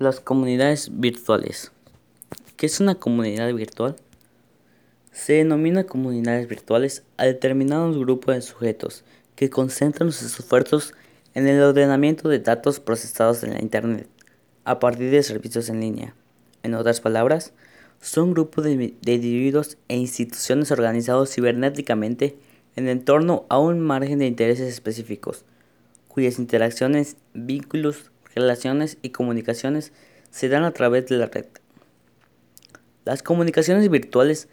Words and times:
Las 0.00 0.20
comunidades 0.20 1.00
virtuales. 1.00 1.72
¿Qué 2.56 2.66
es 2.66 2.78
una 2.78 2.94
comunidad 2.94 3.52
virtual? 3.52 3.96
Se 5.10 5.32
denomina 5.32 5.88
comunidades 5.88 6.46
virtuales 6.46 7.02
a 7.16 7.24
determinados 7.24 7.98
grupos 7.98 8.36
de 8.36 8.42
sujetos 8.42 9.02
que 9.34 9.50
concentran 9.50 10.12
sus 10.12 10.38
esfuerzos 10.38 10.94
en 11.34 11.48
el 11.48 11.60
ordenamiento 11.60 12.28
de 12.28 12.38
datos 12.38 12.78
procesados 12.78 13.42
en 13.42 13.54
la 13.54 13.60
Internet 13.60 14.08
a 14.62 14.78
partir 14.78 15.10
de 15.10 15.20
servicios 15.24 15.68
en 15.68 15.80
línea. 15.80 16.14
En 16.62 16.74
otras 16.74 17.00
palabras, 17.00 17.52
son 18.00 18.34
grupos 18.34 18.66
de, 18.66 18.94
de 19.02 19.14
individuos 19.14 19.78
e 19.88 19.96
instituciones 19.96 20.70
organizados 20.70 21.34
cibernéticamente 21.34 22.38
en 22.76 23.04
torno 23.04 23.46
a 23.48 23.58
un 23.58 23.80
margen 23.80 24.20
de 24.20 24.28
intereses 24.28 24.72
específicos, 24.72 25.44
cuyas 26.06 26.38
interacciones, 26.38 27.16
vínculos, 27.34 28.12
relaciones 28.38 28.98
y 29.02 29.10
comunicaciones 29.10 29.92
se 30.30 30.48
dan 30.48 30.64
a 30.64 30.72
través 30.72 31.06
de 31.06 31.16
la 31.16 31.26
red. 31.26 31.46
Las 33.04 33.22
comunicaciones 33.22 33.88
virtuales 33.88 34.48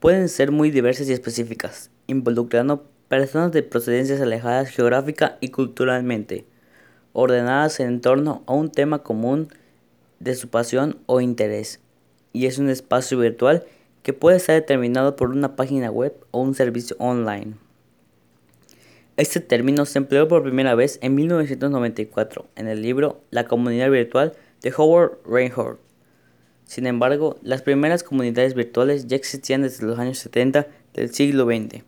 pueden 0.00 0.28
ser 0.28 0.50
muy 0.50 0.70
diversas 0.70 1.08
y 1.08 1.12
específicas, 1.12 1.90
involucrando 2.06 2.90
personas 3.08 3.52
de 3.52 3.62
procedencias 3.62 4.20
alejadas 4.20 4.68
geográfica 4.68 5.36
y 5.40 5.48
culturalmente, 5.48 6.46
ordenadas 7.12 7.80
en 7.80 8.00
torno 8.00 8.42
a 8.46 8.54
un 8.54 8.70
tema 8.70 9.02
común 9.02 9.48
de 10.20 10.34
su 10.34 10.48
pasión 10.48 10.98
o 11.06 11.20
interés, 11.20 11.80
y 12.32 12.46
es 12.46 12.58
un 12.58 12.68
espacio 12.68 13.18
virtual 13.18 13.64
que 14.02 14.12
puede 14.12 14.38
ser 14.38 14.56
determinado 14.56 15.16
por 15.16 15.30
una 15.30 15.56
página 15.56 15.90
web 15.90 16.14
o 16.30 16.40
un 16.40 16.54
servicio 16.54 16.96
online. 16.98 17.54
Este 19.20 19.40
término 19.40 19.84
se 19.84 19.98
empleó 19.98 20.28
por 20.28 20.42
primera 20.42 20.74
vez 20.74 20.98
en 21.02 21.14
1994 21.14 22.46
en 22.56 22.68
el 22.68 22.80
libro 22.80 23.20
La 23.30 23.44
comunidad 23.44 23.90
virtual 23.90 24.32
de 24.62 24.72
Howard 24.74 25.18
Reinhold. 25.26 25.76
Sin 26.64 26.86
embargo, 26.86 27.36
las 27.42 27.60
primeras 27.60 28.02
comunidades 28.02 28.54
virtuales 28.54 29.08
ya 29.08 29.16
existían 29.16 29.60
desde 29.60 29.84
los 29.84 29.98
años 29.98 30.16
70 30.20 30.68
del 30.94 31.12
siglo 31.12 31.44
XX, 31.44 31.84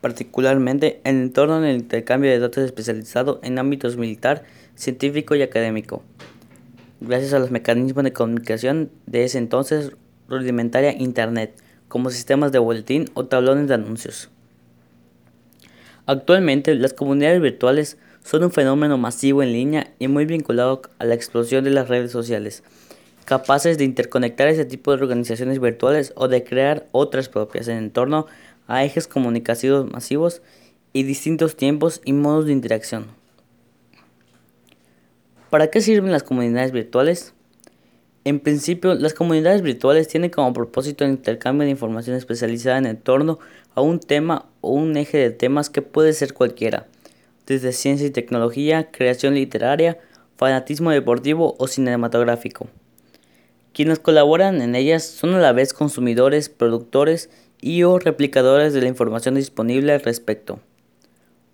particularmente 0.00 1.00
en 1.02 1.16
el 1.16 1.22
entorno 1.22 1.60
del 1.60 1.74
intercambio 1.74 2.30
de 2.30 2.38
datos 2.38 2.62
especializado 2.62 3.40
en 3.42 3.58
ámbitos 3.58 3.96
militar, 3.96 4.44
científico 4.76 5.34
y 5.34 5.42
académico, 5.42 6.04
gracias 7.00 7.32
a 7.32 7.40
los 7.40 7.50
mecanismos 7.50 8.04
de 8.04 8.12
comunicación 8.12 8.92
de 9.06 9.24
ese 9.24 9.38
entonces 9.38 9.90
rudimentaria 10.28 10.92
Internet, 10.92 11.60
como 11.88 12.10
sistemas 12.10 12.52
de 12.52 12.60
boletín 12.60 13.06
o 13.14 13.26
tablones 13.26 13.66
de 13.66 13.74
anuncios. 13.74 14.30
Actualmente, 16.06 16.74
las 16.74 16.92
comunidades 16.92 17.40
virtuales 17.40 17.96
son 18.22 18.44
un 18.44 18.50
fenómeno 18.50 18.98
masivo 18.98 19.42
en 19.42 19.52
línea 19.52 19.92
y 19.98 20.08
muy 20.08 20.26
vinculado 20.26 20.82
a 20.98 21.04
la 21.04 21.14
explosión 21.14 21.64
de 21.64 21.70
las 21.70 21.88
redes 21.88 22.10
sociales, 22.10 22.62
capaces 23.24 23.78
de 23.78 23.84
interconectar 23.84 24.48
ese 24.48 24.64
tipo 24.64 24.90
de 24.90 25.02
organizaciones 25.02 25.60
virtuales 25.60 26.12
o 26.16 26.28
de 26.28 26.44
crear 26.44 26.86
otras 26.92 27.28
propias 27.28 27.68
en 27.68 27.90
torno 27.90 28.26
a 28.66 28.84
ejes 28.84 29.06
comunicativos 29.06 29.90
masivos 29.90 30.42
y 30.92 31.04
distintos 31.04 31.56
tiempos 31.56 32.00
y 32.04 32.12
modos 32.12 32.46
de 32.46 32.52
interacción. 32.52 33.06
¿Para 35.50 35.68
qué 35.68 35.80
sirven 35.80 36.12
las 36.12 36.22
comunidades 36.22 36.72
virtuales? 36.72 37.34
En 38.24 38.40
principio, 38.40 38.94
las 38.94 39.12
comunidades 39.12 39.60
virtuales 39.60 40.08
tienen 40.08 40.30
como 40.30 40.52
propósito 40.54 41.04
el 41.04 41.10
intercambio 41.10 41.64
de 41.64 41.70
información 41.70 42.16
especializada 42.16 42.78
en 42.78 42.96
torno 42.96 43.38
a 43.74 43.80
un 43.80 44.00
tema 44.00 44.46
o 44.60 44.70
un 44.70 44.96
eje 44.96 45.18
de 45.18 45.30
temas 45.30 45.70
que 45.70 45.82
puede 45.82 46.12
ser 46.12 46.32
cualquiera, 46.32 46.86
desde 47.46 47.72
ciencia 47.72 48.06
y 48.06 48.10
tecnología, 48.10 48.90
creación 48.90 49.34
literaria, 49.34 49.98
fanatismo 50.36 50.90
deportivo 50.90 51.54
o 51.58 51.66
cinematográfico. 51.66 52.68
Quienes 53.72 53.98
colaboran 53.98 54.62
en 54.62 54.74
ellas 54.74 55.04
son 55.04 55.34
a 55.34 55.40
la 55.40 55.52
vez 55.52 55.72
consumidores, 55.72 56.48
productores 56.48 57.28
y 57.60 57.82
o 57.82 57.98
replicadores 57.98 58.72
de 58.72 58.80
la 58.80 58.88
información 58.88 59.34
disponible 59.34 59.92
al 59.92 60.00
respecto. 60.00 60.60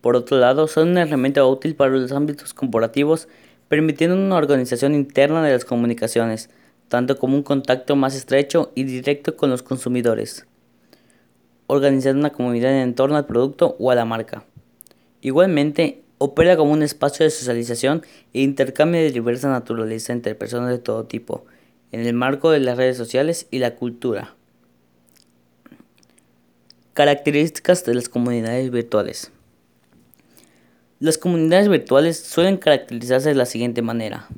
Por 0.00 0.16
otro 0.16 0.38
lado, 0.38 0.68
son 0.68 0.88
una 0.88 1.02
herramienta 1.02 1.44
útil 1.44 1.74
para 1.74 1.92
los 1.92 2.12
ámbitos 2.12 2.54
corporativos, 2.54 3.28
permitiendo 3.68 4.16
una 4.16 4.36
organización 4.36 4.94
interna 4.94 5.44
de 5.44 5.52
las 5.52 5.64
comunicaciones, 5.64 6.50
tanto 6.88 7.18
como 7.18 7.36
un 7.36 7.42
contacto 7.42 7.94
más 7.96 8.14
estrecho 8.14 8.72
y 8.74 8.84
directo 8.84 9.36
con 9.36 9.50
los 9.50 9.62
consumidores, 9.62 10.46
organizando 11.68 12.18
una 12.18 12.32
comunidad 12.32 12.82
en 12.82 12.96
torno 12.96 13.16
al 13.16 13.26
producto 13.26 13.76
o 13.78 13.92
a 13.92 13.94
la 13.94 14.04
marca. 14.04 14.44
Igualmente, 15.20 16.02
opera 16.18 16.56
como 16.56 16.72
un 16.72 16.82
espacio 16.82 17.24
de 17.24 17.30
socialización 17.30 18.02
e 18.34 18.42
intercambio 18.42 19.00
de 19.00 19.12
diversa 19.12 19.48
naturaleza 19.48 20.12
entre 20.12 20.34
personas 20.34 20.70
de 20.70 20.78
todo 20.78 21.04
tipo, 21.04 21.46
en 21.92 22.00
el 22.00 22.14
marco 22.14 22.50
de 22.50 22.58
las 22.58 22.76
redes 22.76 22.96
sociales 22.96 23.46
y 23.52 23.60
la 23.60 23.76
cultura. 23.76 24.34
Características 26.94 27.84
de 27.84 27.94
las 27.94 28.08
comunidades 28.08 28.72
virtuales. 28.72 29.30
Las 30.98 31.16
comunidades 31.16 31.68
virtuales 31.68 32.18
suelen 32.18 32.56
caracterizarse 32.56 33.28
de 33.28 33.36
la 33.36 33.46
siguiente 33.46 33.82
manera 33.82 34.28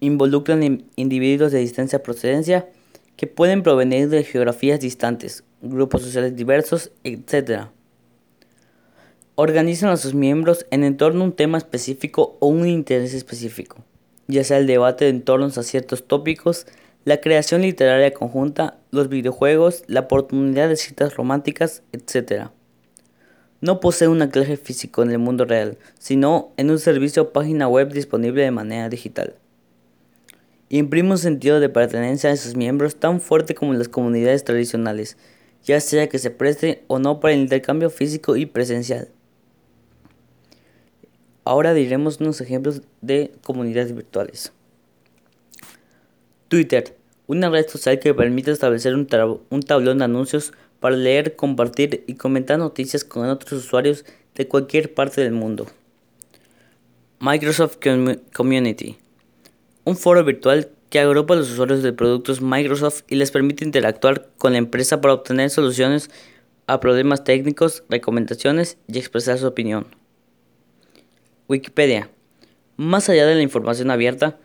involucran 0.00 0.84
individuos 0.96 1.52
de 1.52 1.60
distinta 1.60 2.02
procedencia 2.02 2.68
que 3.16 3.26
pueden 3.26 3.62
provenir 3.62 4.08
de 4.08 4.24
geografías 4.24 4.80
distantes, 4.80 5.44
grupos 5.70 6.02
sociales 6.02 6.36
diversos, 6.36 6.90
etc. 7.04 7.66
Organizan 9.34 9.90
a 9.90 9.96
sus 9.96 10.14
miembros 10.14 10.66
en 10.70 10.96
torno 10.96 11.22
a 11.22 11.24
un 11.24 11.32
tema 11.32 11.58
específico 11.58 12.36
o 12.40 12.48
un 12.48 12.66
interés 12.66 13.14
específico, 13.14 13.84
ya 14.26 14.44
sea 14.44 14.58
el 14.58 14.66
debate 14.66 15.08
en 15.08 15.22
torno 15.22 15.46
a 15.46 15.50
ciertos 15.50 16.06
tópicos, 16.06 16.66
la 17.04 17.20
creación 17.20 17.62
literaria 17.62 18.14
conjunta, 18.14 18.78
los 18.90 19.08
videojuegos, 19.08 19.84
la 19.86 20.00
oportunidad 20.00 20.68
de 20.68 20.76
citas 20.76 21.16
románticas, 21.16 21.82
etc. 21.92 22.48
No 23.60 23.80
posee 23.80 24.08
un 24.08 24.22
anclaje 24.22 24.56
físico 24.56 25.02
en 25.02 25.10
el 25.10 25.18
mundo 25.18 25.44
real, 25.44 25.78
sino 25.98 26.52
en 26.56 26.70
un 26.70 26.78
servicio 26.78 27.22
o 27.22 27.32
página 27.32 27.68
web 27.68 27.92
disponible 27.92 28.42
de 28.42 28.50
manera 28.50 28.88
digital 28.88 29.34
imprime 30.68 31.12
un 31.12 31.18
sentido 31.18 31.60
de 31.60 31.68
pertenencia 31.68 32.30
a 32.30 32.36
sus 32.36 32.56
miembros 32.56 32.96
tan 32.96 33.20
fuerte 33.20 33.54
como 33.54 33.72
en 33.72 33.78
las 33.78 33.88
comunidades 33.88 34.44
tradicionales, 34.44 35.16
ya 35.66 35.80
sea 35.80 36.08
que 36.08 36.18
se 36.18 36.30
preste 36.30 36.84
o 36.86 36.98
no 36.98 37.20
para 37.20 37.34
el 37.34 37.40
intercambio 37.40 37.90
físico 37.90 38.36
y 38.36 38.46
presencial. 38.46 39.08
Ahora 41.44 41.74
diremos 41.74 42.20
unos 42.20 42.40
ejemplos 42.40 42.82
de 43.02 43.32
comunidades 43.42 43.94
virtuales. 43.94 44.52
Twitter, 46.48 46.96
una 47.26 47.50
red 47.50 47.68
social 47.68 47.98
que 47.98 48.14
permite 48.14 48.52
establecer 48.52 48.94
un, 48.94 49.06
tablón 49.06 49.98
de 49.98 50.04
anuncios 50.04 50.52
para 50.78 50.96
leer, 50.96 51.34
compartir 51.34 52.04
y 52.06 52.14
comentar 52.14 52.58
noticias 52.58 53.04
con 53.04 53.28
otros 53.28 53.64
usuarios 53.64 54.04
de 54.36 54.46
cualquier 54.46 54.94
parte 54.94 55.20
del 55.20 55.32
mundo. 55.32 55.66
Microsoft 57.18 57.78
Community, 58.32 58.98
un 59.84 59.96
foro 59.96 60.22
virtual 60.22 60.70
que 60.90 61.00
agrupa 61.00 61.34
a 61.34 61.36
los 61.36 61.50
usuarios 61.50 61.82
de 61.82 61.92
productos 61.92 62.40
Microsoft 62.40 63.02
y 63.08 63.16
les 63.16 63.30
permite 63.30 63.64
interactuar 63.64 64.28
con 64.38 64.52
la 64.52 64.58
empresa 64.58 65.00
para 65.00 65.14
obtener 65.14 65.50
soluciones 65.50 66.10
a 66.66 66.80
problemas 66.80 67.24
técnicos, 67.24 67.84
recomendaciones 67.88 68.78
y 68.88 68.98
expresar 68.98 69.38
su 69.38 69.46
opinión. 69.46 69.86
Wikipedia. 71.48 72.10
Más 72.76 73.08
allá 73.08 73.26
de 73.26 73.36
la 73.36 73.42
información 73.42 73.90
abierta 73.90 74.38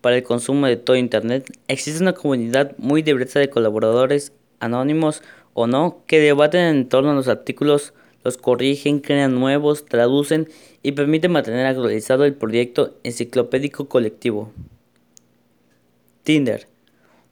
para 0.00 0.16
el 0.16 0.22
consumo 0.22 0.66
de 0.66 0.76
todo 0.76 0.96
Internet, 0.96 1.50
existe 1.68 2.02
una 2.02 2.12
comunidad 2.12 2.76
muy 2.78 3.02
diversa 3.02 3.40
de 3.40 3.50
colaboradores, 3.50 4.32
anónimos 4.60 5.22
o 5.54 5.66
no, 5.66 6.02
que 6.06 6.20
debaten 6.20 6.60
en 6.60 6.88
torno 6.88 7.10
a 7.10 7.14
los 7.14 7.28
artículos, 7.28 7.94
los 8.24 8.36
corrigen, 8.36 9.00
crean 9.00 9.34
nuevos, 9.34 9.86
traducen 9.86 10.48
y 10.82 10.92
permiten 10.92 11.32
mantener 11.32 11.66
actualizado 11.66 12.24
el 12.24 12.34
proyecto 12.34 12.96
enciclopédico 13.04 13.88
colectivo. 13.88 14.52
Tinder. 16.28 16.68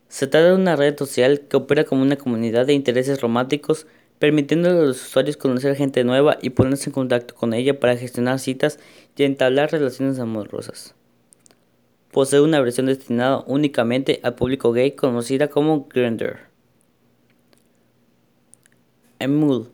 Se 0.09 0.27
trata 0.27 0.47
de 0.47 0.55
una 0.55 0.75
red 0.75 0.97
social 0.97 1.43
que 1.51 1.59
opera 1.59 1.85
como 1.85 2.01
una 2.01 2.17
comunidad 2.17 2.65
de 2.65 2.73
intereses 2.73 3.21
románticos, 3.21 3.87
permitiendo 4.19 4.71
a 4.71 4.73
los 4.73 5.09
usuarios 5.09 5.37
conocer 5.37 5.77
gente 5.77 6.03
nueva 6.03 6.39
y 6.41 6.49
ponerse 6.49 6.89
en 6.89 6.95
contacto 6.95 7.35
con 7.35 7.53
ella 7.53 7.79
para 7.79 7.99
gestionar 7.99 8.39
citas 8.39 8.79
y 9.15 9.25
entablar 9.25 9.71
relaciones 9.71 10.19
amorosas. 10.19 10.95
Posee 12.11 12.41
una 12.41 12.59
versión 12.59 12.87
destinada 12.87 13.45
únicamente 13.47 14.19
al 14.23 14.35
público 14.35 14.73
gay 14.73 14.93
conocida 14.93 15.49
como 15.49 15.87
Grindr. 15.93 16.39
Emul 19.19 19.69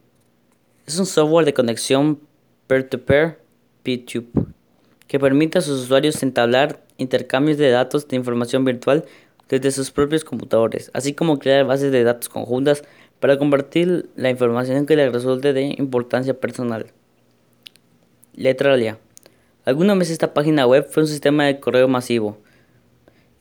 es 0.84 0.98
un 0.98 1.06
software 1.06 1.46
de 1.46 1.54
conexión 1.54 2.18
peer-to-peer, 2.66 3.38
-peer, 3.84 4.26
que 5.06 5.20
permite 5.20 5.58
a 5.58 5.62
sus 5.62 5.84
usuarios 5.84 6.20
entablar 6.24 6.82
intercambios 7.02 7.58
de 7.58 7.70
datos 7.70 8.08
de 8.08 8.16
información 8.16 8.64
virtual 8.64 9.04
desde 9.48 9.70
sus 9.70 9.90
propios 9.90 10.24
computadores, 10.24 10.90
así 10.94 11.12
como 11.12 11.38
crear 11.38 11.66
bases 11.66 11.92
de 11.92 12.04
datos 12.04 12.28
conjuntas 12.28 12.84
para 13.20 13.38
compartir 13.38 14.08
la 14.16 14.30
información 14.30 14.86
que 14.86 14.96
les 14.96 15.12
resulte 15.12 15.52
de 15.52 15.74
importancia 15.78 16.34
personal. 16.34 16.86
Letralia. 18.34 18.98
Alguna 19.64 19.94
vez 19.94 20.10
esta 20.10 20.32
página 20.32 20.66
web 20.66 20.88
fue 20.88 21.02
un 21.02 21.08
sistema 21.08 21.44
de 21.44 21.60
correo 21.60 21.86
masivo, 21.86 22.38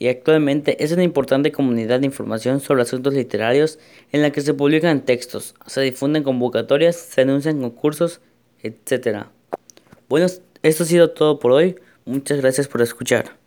y 0.02 0.08
actualmente 0.08 0.84
es 0.84 0.92
una 0.92 1.04
importante 1.04 1.52
comunidad 1.52 2.00
de 2.00 2.08
información 2.08 2.60
sobre 2.60 2.82
asuntos 2.82 3.14
literarios 3.14 3.78
en 4.12 4.24
la 4.24 4.32
que 4.32 4.42
se 4.42 4.56
publican 4.56 5.06
textos, 5.06 5.54
se 5.68 5.82
difunden 5.82 6.24
convocatorias, 6.24 6.96
se 6.96 7.22
anuncian 7.22 7.62
concursos, 7.62 8.20
etc. 8.64 9.28
Bueno, 10.10 10.26
esto 10.64 10.84
ha 10.84 10.88
sido 10.88 11.12
todo 11.12 11.38
por 11.38 11.52
hoy. 11.52 11.76
Muchas 12.04 12.42
gracias 12.42 12.68
por 12.68 12.82
escuchar. 12.82 13.41